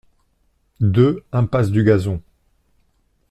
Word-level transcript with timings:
deux 0.79 1.23
impasse 1.31 1.69
du 1.69 1.83
Gazon 1.83 2.23